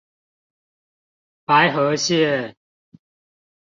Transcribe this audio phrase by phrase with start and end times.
[1.45, 2.55] 白河線